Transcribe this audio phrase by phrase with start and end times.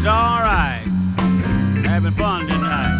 [0.00, 0.86] It's alright.
[1.84, 2.94] Having fun tonight.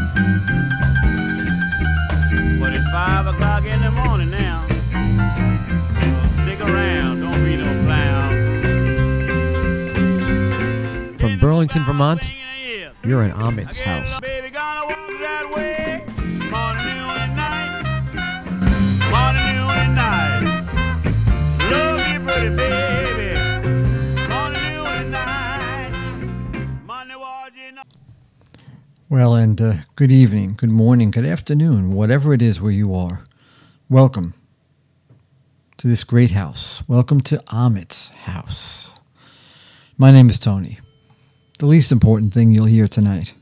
[2.58, 4.66] But it's five o'clock in the morning now.
[6.02, 8.30] So stick around, don't be no clown.
[11.18, 12.28] From Burlington, Vermont,
[13.04, 14.18] you're in Ahmet's house.
[29.10, 33.24] Well, and uh, good evening, good morning, good afternoon, whatever it is where you are.
[33.88, 34.34] Welcome
[35.78, 36.86] to this great house.
[36.86, 39.00] Welcome to Ahmet's house.
[39.96, 40.80] My name is Tony.
[41.58, 43.32] The least important thing you'll hear tonight.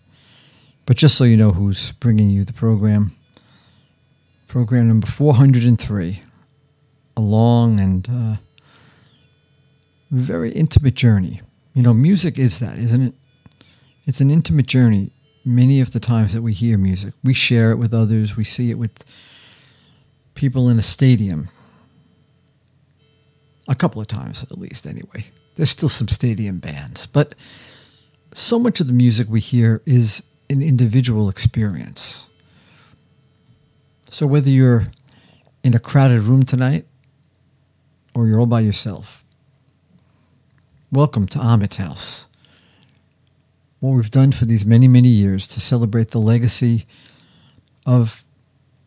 [0.87, 3.17] But just so you know who's bringing you the program,
[4.47, 6.23] program number 403,
[7.17, 8.37] a long and uh,
[10.13, 11.41] very intimate journey.
[11.75, 13.15] You know, music is that, isn't it?
[14.05, 15.11] It's an intimate journey.
[15.49, 18.73] Many of the times that we hear music, we share it with others, we see
[18.73, 19.05] it with
[20.35, 21.49] people in a stadium.
[23.69, 25.27] A couple of times at least, anyway.
[25.55, 27.37] There's still some stadium bands, but
[28.35, 32.29] so much of the music we hear is an individual experience.
[34.11, 34.89] So whether you're
[35.63, 36.87] in a crowded room tonight
[38.17, 39.25] or you're all by yourself,
[40.91, 42.27] welcome to Ahmet's house
[43.87, 46.87] what we've done for these many, many years to celebrate the legacy
[47.87, 48.25] of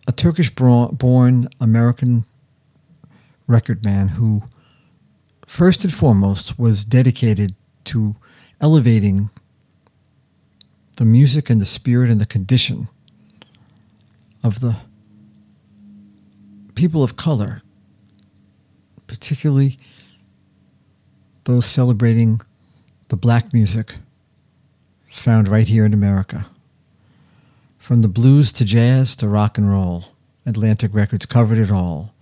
[0.07, 2.25] a Turkish born American
[3.47, 4.43] record man who,
[5.47, 8.15] first and foremost, was dedicated to
[8.59, 9.29] elevating
[10.97, 12.89] the music and the spirit and the condition
[14.43, 14.75] of the
[16.75, 17.61] people of color,
[19.07, 19.77] particularly
[21.45, 22.41] those celebrating
[23.07, 23.95] the black music
[25.09, 26.45] found right here in America.
[27.77, 30.05] From the blues to jazz to rock and roll,
[30.45, 32.13] Atlantic Records covered it all.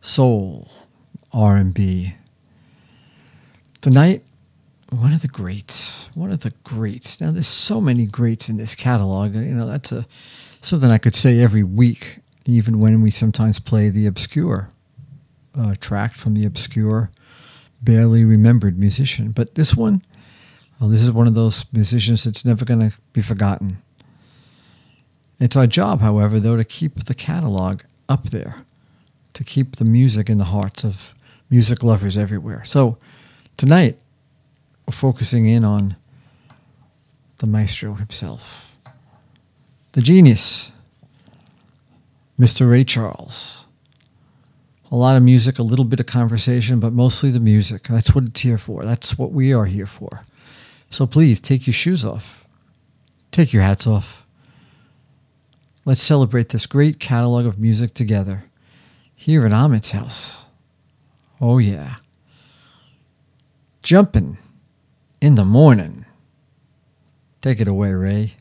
[0.00, 0.70] Soul,
[1.32, 2.14] R&B.
[3.80, 4.24] Tonight,
[4.90, 7.20] one of the greats, one of the greats.
[7.20, 9.34] Now, there's so many greats in this catalog.
[9.34, 10.06] You know, that's a,
[10.60, 14.70] something I could say every week, even when we sometimes play the obscure
[15.58, 17.10] uh, track from the obscure,
[17.82, 19.32] barely remembered musician.
[19.32, 20.02] But this one,
[20.80, 23.78] well, this is one of those musicians that's never going to be forgotten.
[25.40, 28.64] It's our job, however, though, to keep the catalog up there,
[29.34, 31.14] to keep the music in the hearts of
[31.50, 32.64] music lovers everywhere.
[32.64, 32.98] So
[33.56, 33.98] tonight,
[34.86, 35.96] we're focusing in on
[37.38, 38.76] the maestro himself,
[39.92, 40.72] the genius,
[42.38, 42.70] Mr.
[42.70, 43.64] Ray Charles.
[44.90, 47.82] A lot of music, a little bit of conversation, but mostly the music.
[47.82, 48.84] That's what it's here for.
[48.84, 50.24] That's what we are here for.
[50.90, 52.46] So please take your shoes off,
[53.30, 54.26] take your hats off.
[55.84, 58.44] Let's celebrate this great catalog of music together
[59.14, 60.44] here at Ahmet's house.
[61.40, 61.96] Oh, yeah.
[63.82, 64.38] Jumping
[65.20, 66.04] in the morning.
[67.40, 68.34] Take it away, Ray.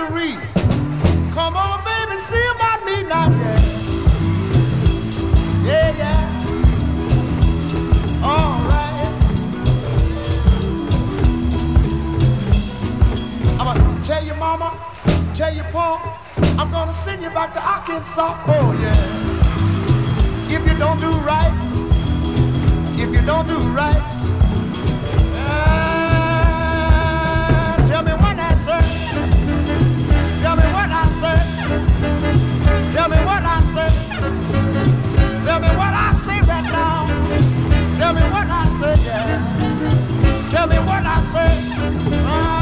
[0.00, 0.32] misery.
[1.32, 3.60] Come on, baby, see about me now, yeah.
[5.64, 6.30] Yeah, yeah.
[8.24, 9.12] All right.
[13.58, 14.72] I'm gonna tell your mama,
[15.34, 16.18] tell your pa,
[16.58, 20.56] I'm gonna send you back to Arkansas, oh yeah.
[20.56, 21.52] If you don't do right,
[22.98, 24.02] if you don't do right,
[25.46, 26.46] uh,
[27.86, 28.99] tell me when I serve
[31.20, 31.36] said.
[32.94, 33.92] Tell me what I said.
[35.44, 37.06] Tell me what I say right now.
[37.98, 40.50] Tell me what I said, yeah.
[40.50, 41.52] Tell me what I said.
[42.10, 42.59] Uh, uh-huh.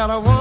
[0.00, 0.39] got a one.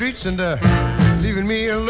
[0.00, 0.56] streets and uh,
[1.20, 1.89] leaving me alone.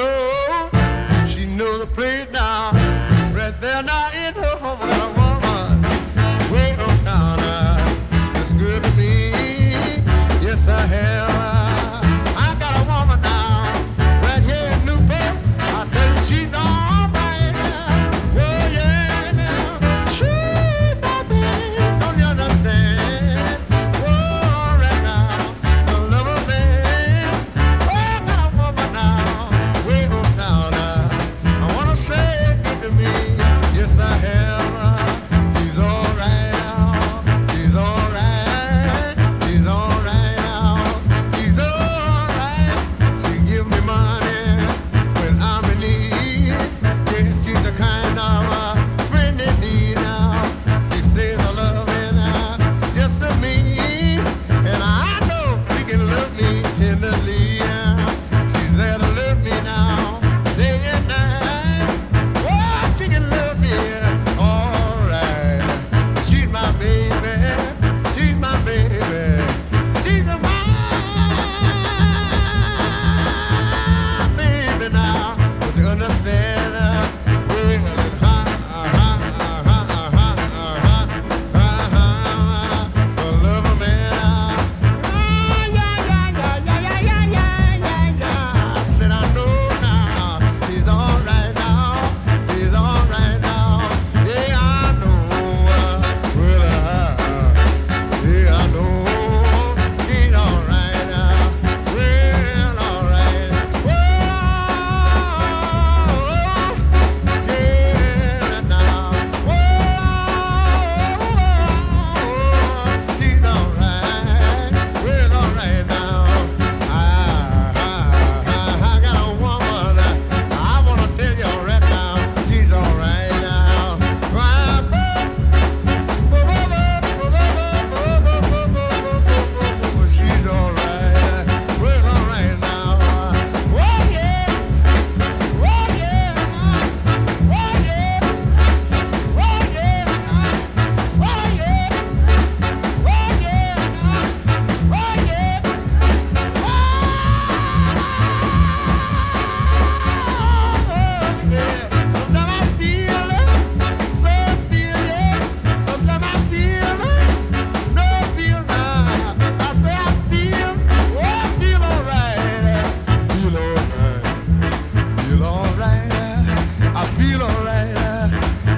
[167.21, 167.95] feel alright.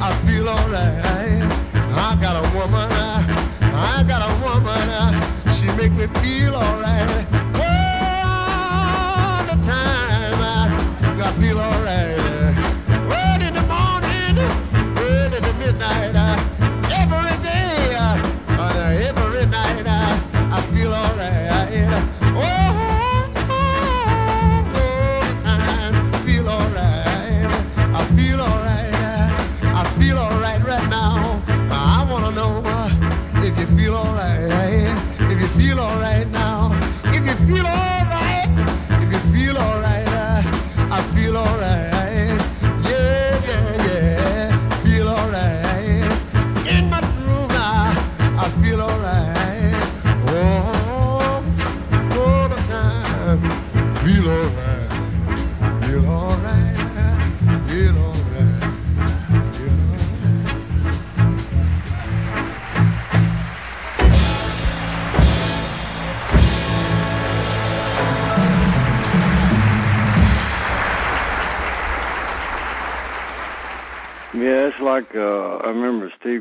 [0.08, 0.98] I feel alright.
[2.08, 2.90] I got a woman.
[3.72, 4.84] I got a woman.
[5.54, 7.41] She make me feel alright.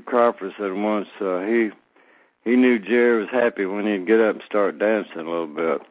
[0.02, 1.70] Steve Cropper said once uh, he
[2.44, 5.82] he knew Jerry was happy when he'd get up and start dancing a little bit.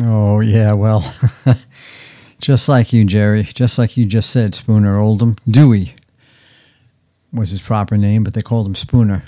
[0.00, 1.12] Oh yeah, well,
[2.40, 3.42] just like you, Jerry.
[3.42, 5.94] Just like you just said, Spooner Oldham Dewey
[7.32, 9.24] was his proper name, but they called him Spooner.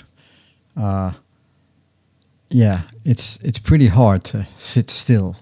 [0.77, 1.13] Uh,
[2.49, 5.35] yeah, it's it's pretty hard to sit still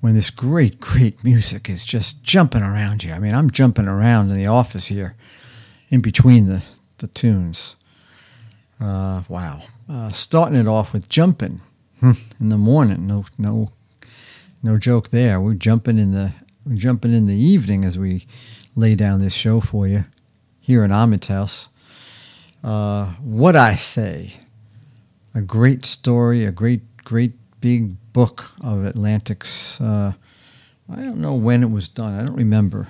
[0.00, 3.12] when this great, great music is just jumping around you.
[3.12, 5.16] I mean, I'm jumping around in the office here
[5.90, 6.62] in between the
[7.04, 7.76] the tunes.
[8.80, 9.60] Uh, wow.
[9.88, 11.60] Uh, starting it off with jumping
[12.00, 13.06] hmm, in the morning.
[13.06, 13.72] No, no,
[14.62, 15.38] no joke there.
[15.38, 16.32] We're jumping in the
[16.64, 18.26] we're jumping in the evening as we
[18.74, 20.06] lay down this show for you
[20.60, 21.68] here in Ahmet's house.
[22.62, 24.32] Uh, what I say,
[25.34, 29.78] a great story, a great, great big book of Atlantic's.
[29.78, 30.14] Uh,
[30.90, 32.18] I don't know when it was done.
[32.18, 32.86] I don't remember.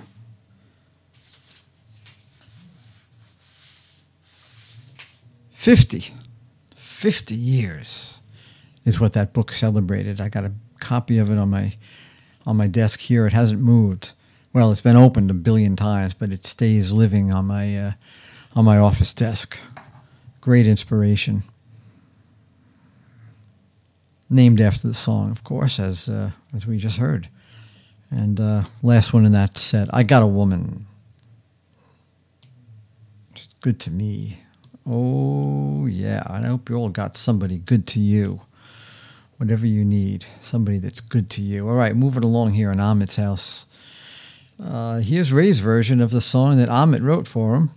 [5.64, 6.12] Fifty.
[6.74, 8.20] 50 years
[8.84, 10.20] is what that book celebrated.
[10.20, 11.72] I got a copy of it on my
[12.44, 13.26] on my desk here.
[13.26, 14.12] It hasn't moved.
[14.52, 17.92] Well, it's been opened a billion times, but it stays living on my uh,
[18.54, 19.58] on my office desk.
[20.42, 21.44] Great inspiration.
[24.28, 27.30] Named after the song, of course, as uh, as we just heard.
[28.10, 30.84] And uh, last one in that set, I got a woman.
[33.34, 34.43] She's good to me.
[34.86, 36.22] Oh, yeah.
[36.26, 38.42] I hope you all got somebody good to you.
[39.38, 41.68] Whatever you need, somebody that's good to you.
[41.68, 43.66] All right, moving along here in Ahmet's house.
[44.62, 47.70] Uh, here's Ray's version of the song that Ahmet wrote for him.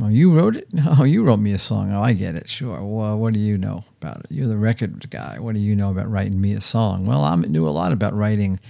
[0.00, 0.72] Oh, you wrote it?
[0.72, 1.92] No, you wrote me a song.
[1.92, 2.48] Oh, I get it.
[2.48, 2.82] Sure.
[2.82, 4.26] Well, what do you know about it?
[4.30, 5.38] You're the record guy.
[5.38, 7.06] What do you know about writing me a song?
[7.06, 8.60] Well, Ahmet knew a lot about writing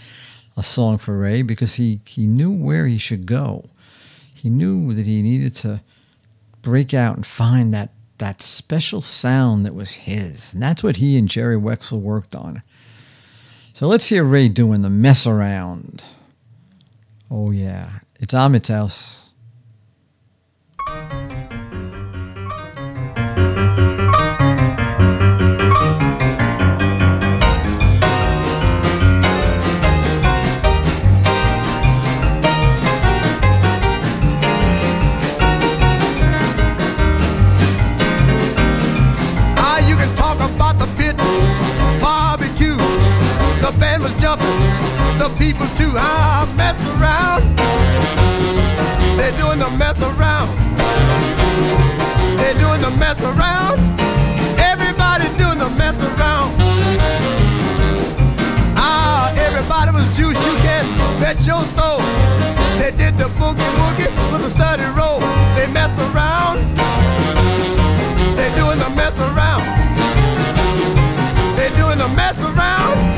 [0.57, 3.69] a song for Ray because he, he knew where he should go.
[4.35, 5.83] He knew that he needed to
[6.63, 10.53] break out and find that that special sound that was his.
[10.53, 12.63] And that's what he and Jerry Wexler worked on.
[13.73, 16.03] So let's hear Ray doing the mess around.
[17.31, 19.31] Oh yeah, it's Ahmet's.
[45.49, 45.93] People too.
[45.97, 47.41] Ah, mess around.
[49.17, 50.53] They're doing the mess around.
[52.37, 53.81] They're doing the mess around.
[54.61, 56.53] Everybody doing the mess around.
[58.77, 60.37] Ah, everybody was juice.
[60.37, 60.85] You can
[61.17, 62.05] bet your soul.
[62.77, 65.21] They did the boogie woogie with a study roll.
[65.57, 66.61] They mess around.
[68.37, 69.65] They're doing the mess around.
[71.57, 73.18] They're doing the mess around.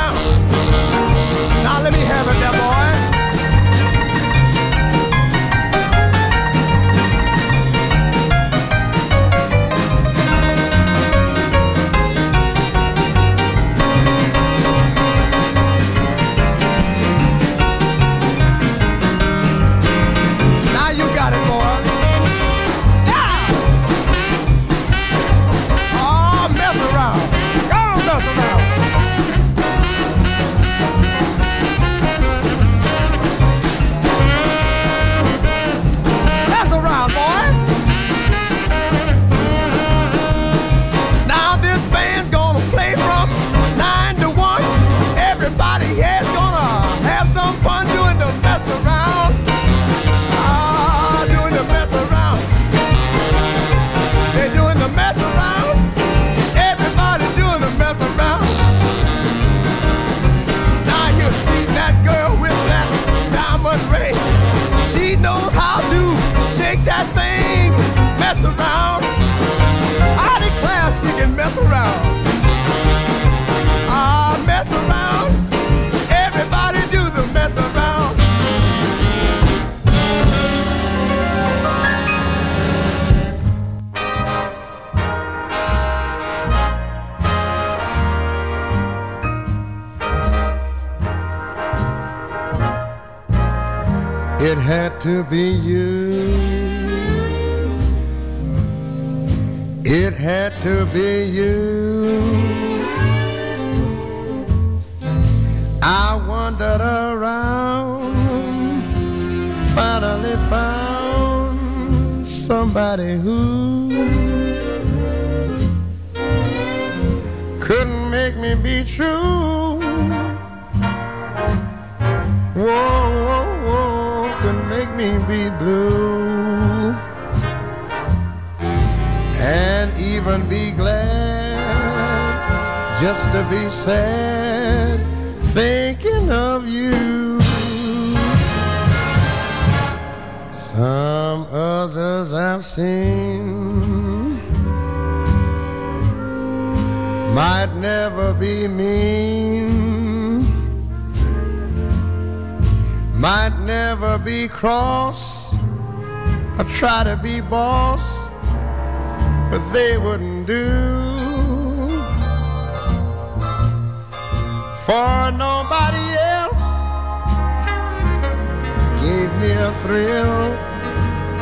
[169.41, 170.49] Me a thrill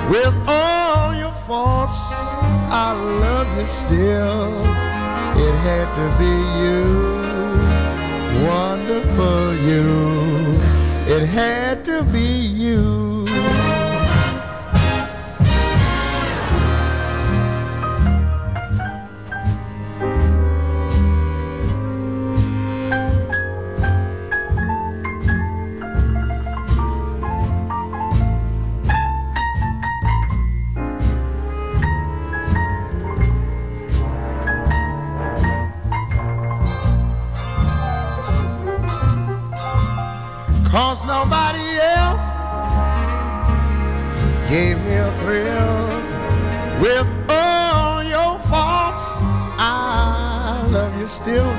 [0.09, 2.13] with all your faults.
[2.71, 4.55] I love you still.
[5.45, 6.33] It had to be
[6.63, 6.83] you,
[8.47, 9.89] wonderful you.
[11.13, 12.29] It had to be
[12.63, 13.08] you.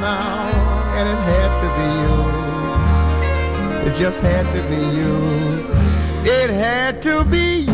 [0.00, 0.48] Now,
[0.96, 2.16] and it had to be you.
[3.86, 5.14] It just had to be you.
[6.24, 7.69] It had to be you.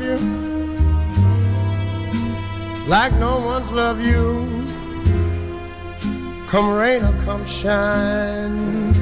[0.00, 0.40] Love you
[2.86, 4.46] like no one's loved you.
[6.48, 8.92] Come rain or come shine.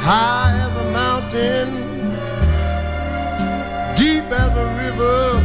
[0.00, 1.68] High as a mountain,
[3.96, 5.40] deep as a river.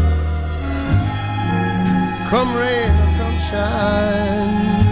[2.29, 4.84] Come rain or come shine.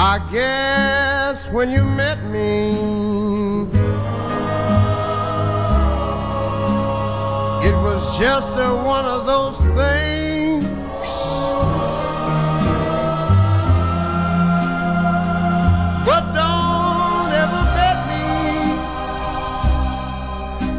[0.00, 2.70] I guess when you met me,
[7.66, 10.64] it was just a, one of those things.
[16.06, 18.22] But don't ever bet me,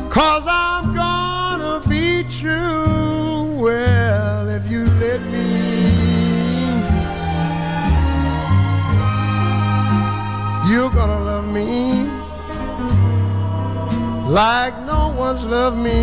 [0.09, 0.68] cause I'm
[11.59, 12.29] me
[14.29, 15.99] like no one's loved me.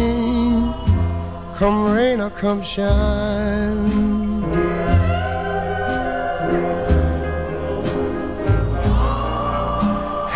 [1.59, 3.90] Come rain or come shine.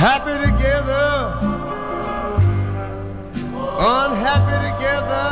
[0.05, 1.09] Happy together,
[4.01, 5.27] unhappy together,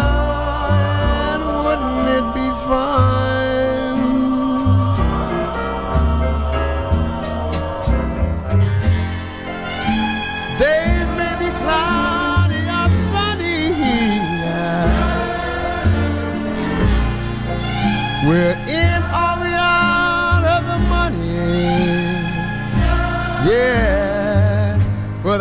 [1.33, 3.08] and wouldn't it be fine?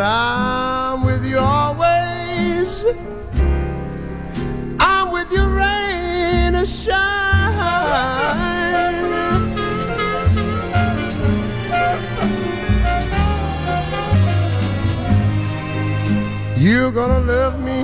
[0.09, 2.85] I'm with you always.
[4.79, 7.17] I'm with you rain or shine.
[16.57, 17.83] You're gonna love me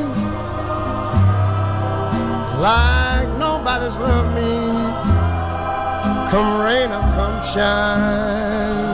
[2.63, 4.51] like nobody's loved me.
[6.31, 8.92] Come rain or come shine.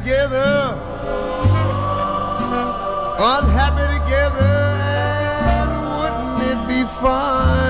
[0.00, 0.78] Together,
[3.18, 4.54] unhappy together,
[5.44, 7.69] and wouldn't it be fine?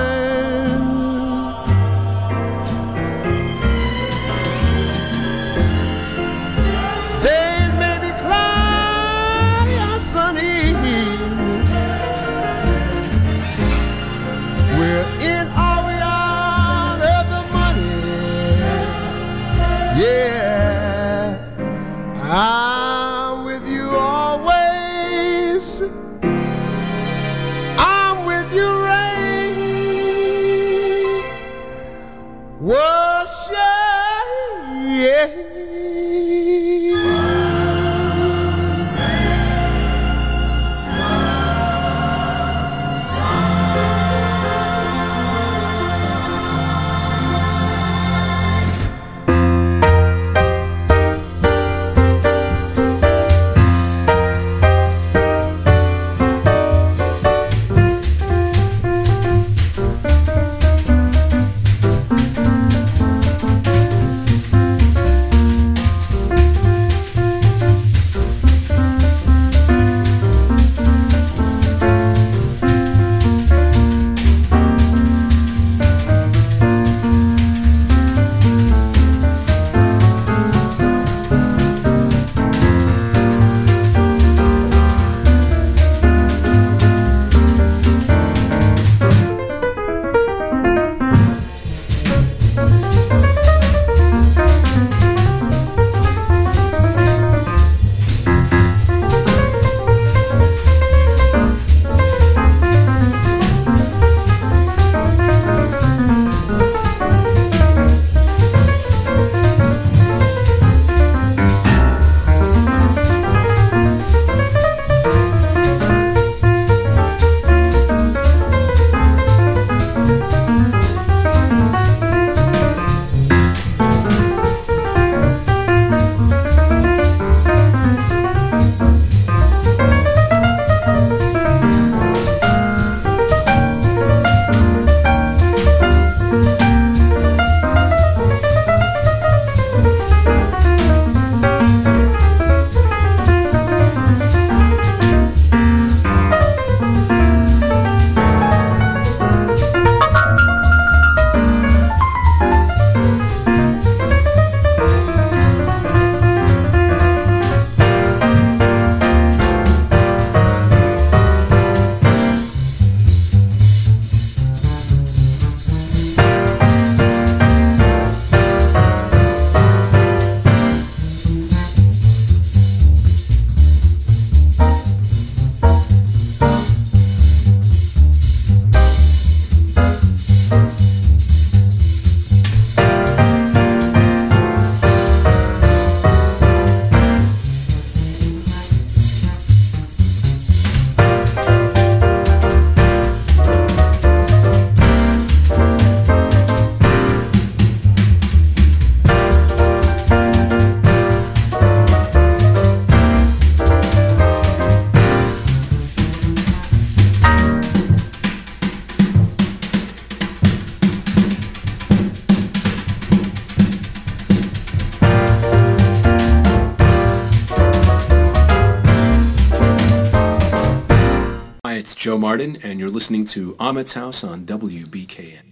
[222.01, 225.43] Joe Martin, and you're listening to Ahmet's House on WBKN.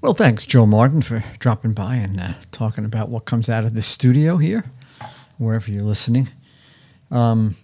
[0.00, 3.74] Well, thanks, Joe Martin, for dropping by and uh, talking about what comes out of
[3.74, 4.66] the studio here,
[5.36, 6.28] wherever you're listening.
[7.10, 7.56] Um,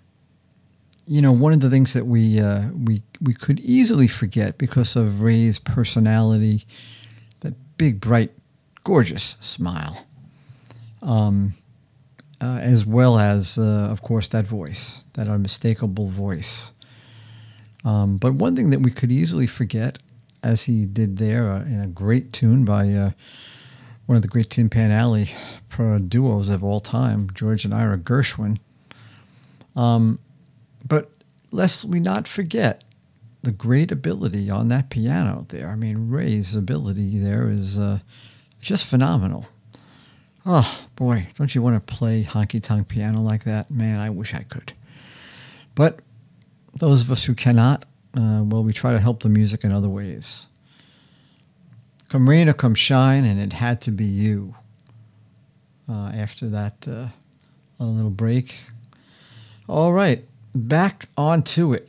[1.07, 4.97] you know, one of the things that we uh, we we could easily forget because
[4.97, 6.65] of Ray's personality,
[7.43, 8.33] that big, bright,
[8.83, 10.05] gorgeous smile,
[11.01, 11.55] um,
[12.43, 16.73] uh, as well as, uh, of course, that voice, that unmistakable voice.
[17.85, 19.99] Um, but one thing that we could easily forget
[20.43, 23.11] as he did there uh, in a great tune by uh,
[24.07, 25.29] one of the great Tin Pan Alley
[26.09, 28.59] duos of all time, George and Ira Gershwin.
[29.75, 30.19] Um,
[30.87, 31.11] but
[31.51, 32.85] lest we not forget
[33.43, 35.69] the great ability on that piano there.
[35.69, 38.01] I mean, Ray's ability there is uh,
[38.61, 39.47] just phenomenal.
[40.45, 43.71] Oh, boy, don't you want to play honky tonk piano like that?
[43.71, 44.73] Man, I wish I could.
[45.75, 46.01] But
[46.75, 49.89] those of us who cannot, uh, well, we try to help the music in other
[49.89, 50.47] ways.
[52.09, 54.55] Come rain or come shine, and it had to be you.
[55.89, 57.09] Uh, after that uh,
[57.79, 58.57] little break.
[59.69, 60.25] All right,
[60.55, 61.89] back onto it.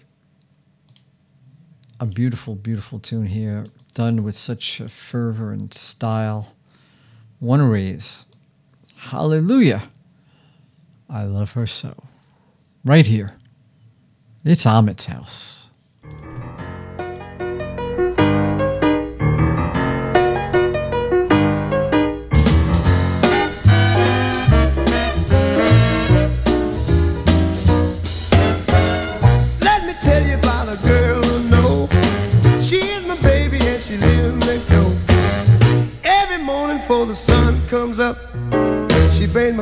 [2.00, 6.54] A beautiful, beautiful tune here, done with such fervor and style.
[7.40, 8.26] One raise.
[9.10, 9.82] Hallelujah.
[11.10, 11.94] I love her so.
[12.86, 13.30] Right here.
[14.46, 15.70] It's Ahmet's house.
[29.62, 31.90] Let me tell you about a girl who know
[32.62, 34.92] she my baby and she lives next door.
[36.04, 38.18] Every morning before the sun comes up,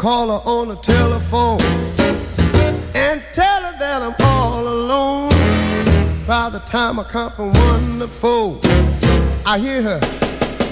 [0.00, 1.60] call her on the telephone
[2.96, 5.28] and tell her that I'm all alone,
[6.26, 8.58] by the time I come from one to four,
[9.44, 10.00] I hear her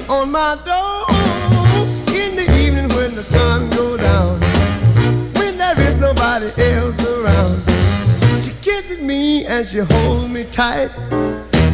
[0.09, 1.05] on my door
[2.17, 4.41] in the evening when the sun go down,
[5.35, 8.43] when there is nobody else around.
[8.43, 10.91] She kisses me and she holds me tight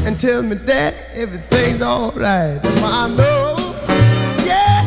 [0.05, 2.61] and tells me that everything's alright.
[2.61, 4.83] That's why I know, know,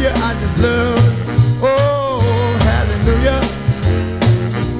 [0.00, 1.34] hallelujah, I just love her.
[1.62, 3.40] Oh, hallelujah.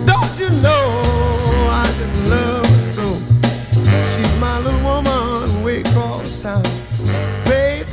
[0.06, 3.04] Don't you know I just love her so?
[4.12, 6.62] She's my little woman way across town.
[7.44, 7.86] Babe,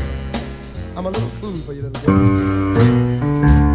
[0.95, 3.66] I'm a little fool for you little girl.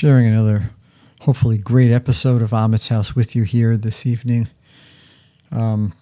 [0.00, 0.70] Sharing another
[1.20, 4.48] hopefully great episode of Ahmet's House with you here this evening.
[5.52, 5.92] Um,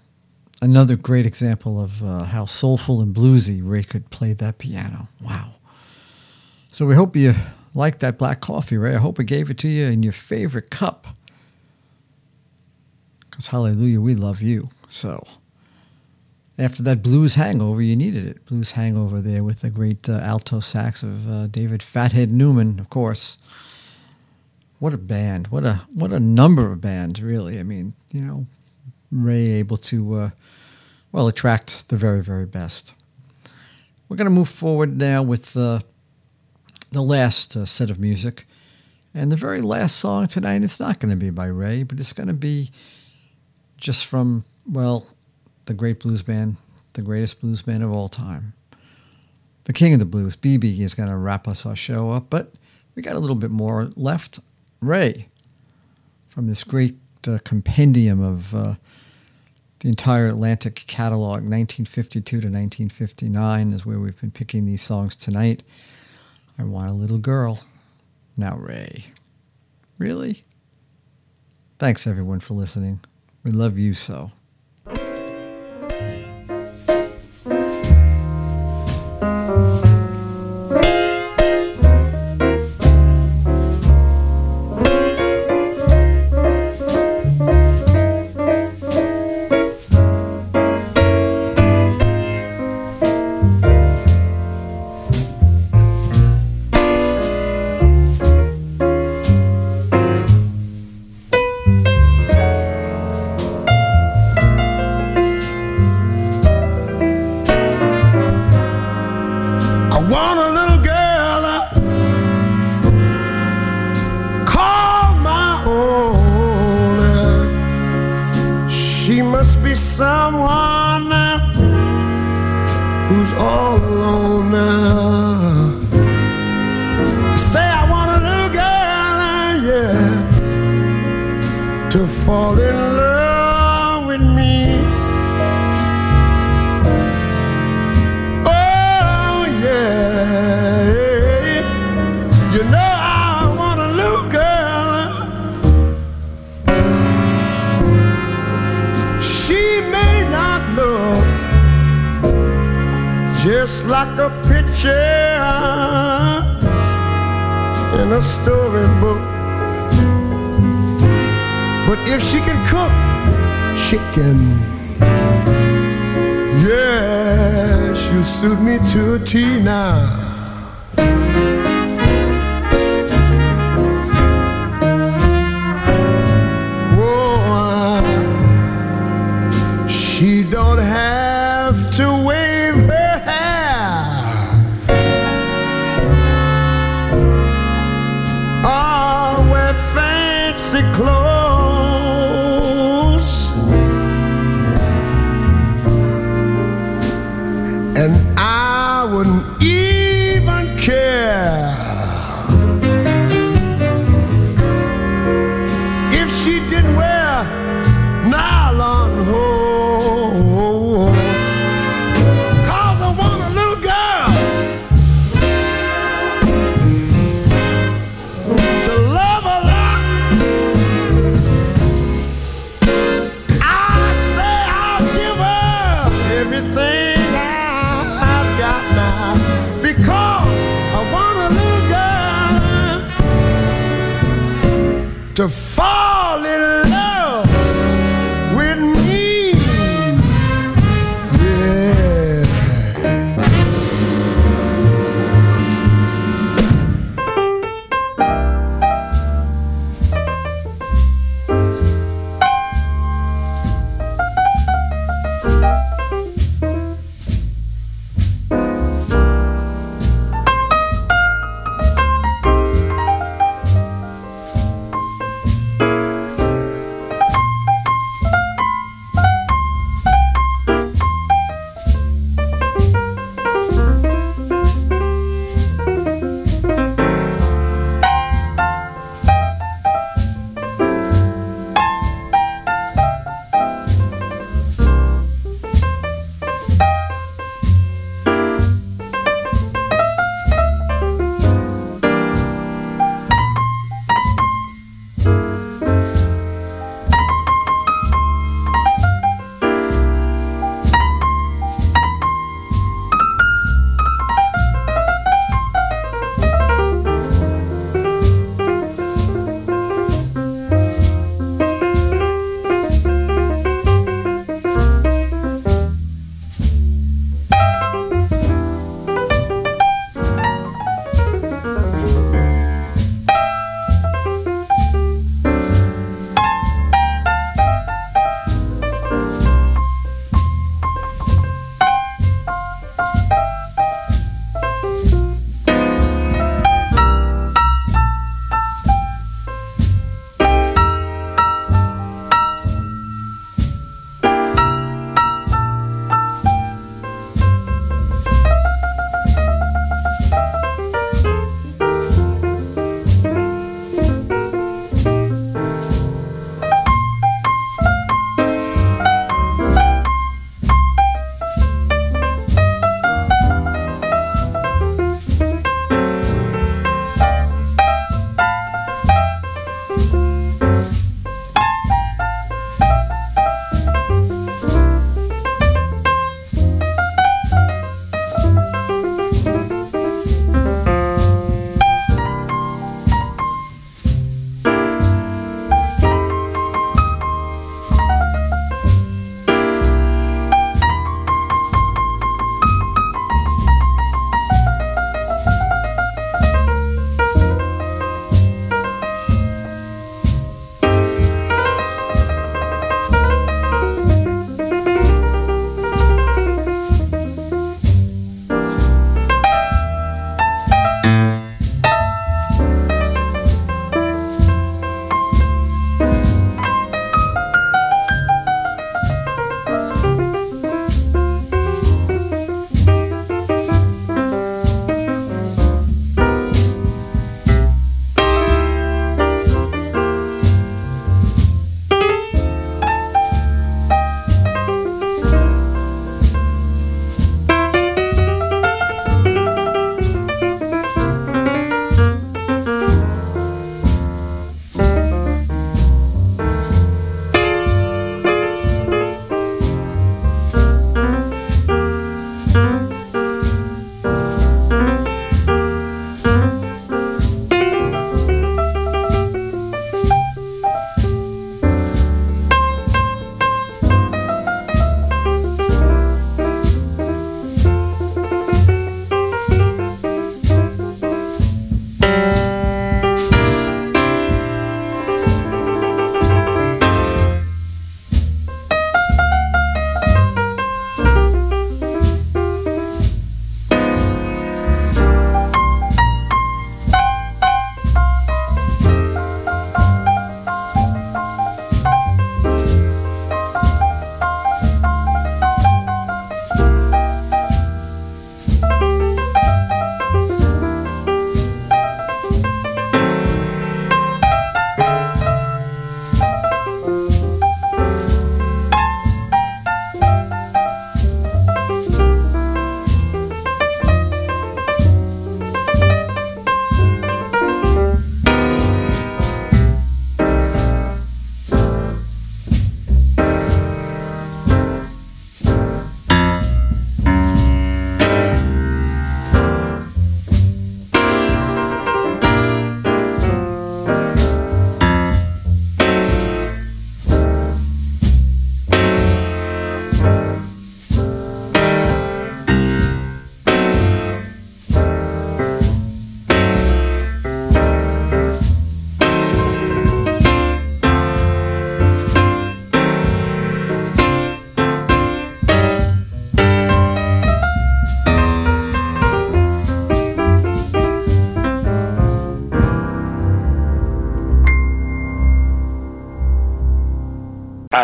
[0.63, 5.09] another great example of uh, how soulful and bluesy Ray could play that piano.
[5.21, 5.51] Wow.
[6.71, 7.35] So we hope you
[7.75, 8.95] liked that black coffee, Ray.
[8.95, 11.09] I hope I gave it to you in your favorite cup.
[13.29, 14.69] Because hallelujah, we love you.
[14.89, 15.27] So
[16.57, 18.47] after that blues hangover, you needed it.
[18.47, 22.91] Blues hangover there with the great uh, alto sax of uh, David Fathead Newman, of
[22.91, 23.39] course.
[24.79, 25.49] What a band!
[25.49, 27.59] What a what a number of bands, really.
[27.59, 28.47] I mean, you know,
[29.11, 30.31] Ray able to uh,
[31.11, 32.95] well attract the very very best.
[34.09, 35.81] We're going to move forward now with uh,
[36.93, 38.47] the last uh, set of music,
[39.13, 40.63] and the very last song tonight.
[40.63, 42.71] It's not going to be by Ray, but it's going to be
[43.79, 45.07] just from well
[45.65, 46.57] the great blues band,
[46.93, 48.53] the greatest blues band of all time.
[49.65, 52.55] The king of the blues, BB, is going to wrap us our show up, but
[52.95, 54.41] we got a little bit more left.
[54.81, 55.29] Ray,
[56.27, 58.75] from this great uh, compendium of uh,
[59.81, 65.63] the entire Atlantic catalog, 1952 to 1959, is where we've been picking these songs tonight.
[66.59, 67.61] I Want a Little Girl.
[68.37, 69.07] Now, Ray.
[69.99, 70.45] Really?
[71.79, 73.01] Thanks, everyone, for listening.
[73.45, 74.33] We love you so.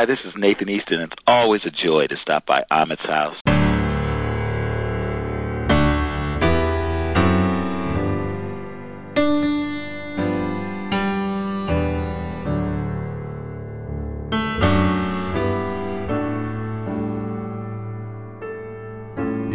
[0.04, 1.00] Hi, this is Nathan Easton.
[1.00, 3.36] And it's always a joy to stop by Ahmet's house.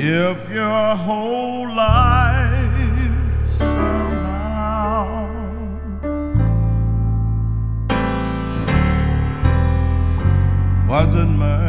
[0.02, 1.59] If your whole
[11.00, 11.68] wasn't much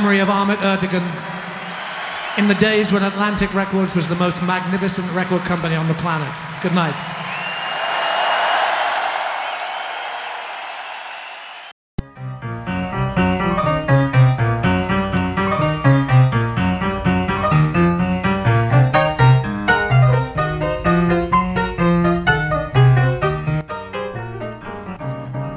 [0.00, 1.06] memory of Ahmet Ertegun
[2.36, 6.28] in the days when Atlantic Records was the most magnificent record company on the planet.
[6.64, 6.92] Good night.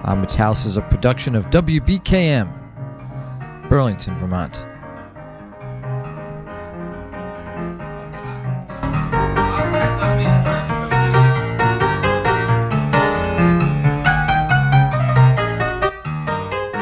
[0.03, 2.66] Um, Ahmet's House is a production of WBKM,
[3.77, 4.65] Burlington, Vermont.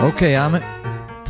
[0.04, 0.64] Okay, Ahmet,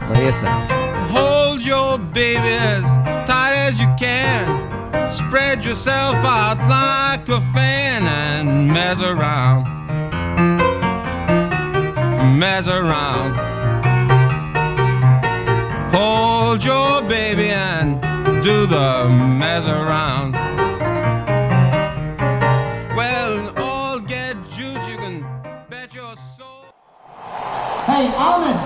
[0.05, 0.69] play us out.
[1.09, 2.83] Hold your baby as
[3.27, 5.09] tight as you can.
[5.09, 9.65] Spread yourself out like a fan and mess around.
[12.37, 13.54] Mess around.
[16.65, 18.01] Your baby and
[18.43, 20.31] do the mess around.
[22.95, 25.23] Well, all get juice, you can
[25.69, 26.65] bet your soul.
[27.85, 28.07] Hey,
[28.49, 28.64] it